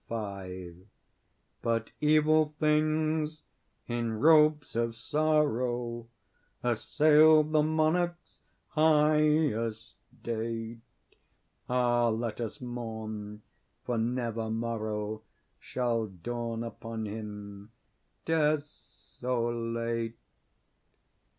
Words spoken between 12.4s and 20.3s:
us mourn, for never morrow Shall dawn upon him, desolate!)